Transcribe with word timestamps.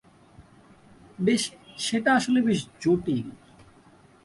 বেশ 1.19 1.43
সেটা 1.77 2.09
আসলে 2.15 2.39
বেশ 2.47 2.59
জটিল। 2.81 3.27